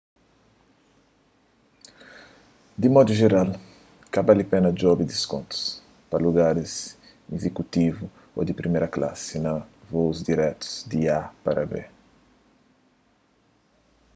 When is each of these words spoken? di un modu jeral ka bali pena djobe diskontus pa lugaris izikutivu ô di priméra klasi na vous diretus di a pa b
di 2.79 2.85
un 2.89 2.93
modu 2.95 3.13
jeral 3.19 3.49
ka 4.13 4.19
bali 4.27 4.43
pena 4.51 4.69
djobe 4.73 5.03
diskontus 5.13 5.61
pa 6.09 6.15
lugaris 6.25 6.73
izikutivu 7.35 8.05
ô 8.37 8.39
di 8.47 8.53
priméra 8.59 8.93
klasi 8.95 9.35
na 9.45 9.53
vous 9.89 10.17
diretus 10.27 10.71
di 10.89 10.99
a 11.19 11.21
pa 11.43 11.51
b 11.69 11.71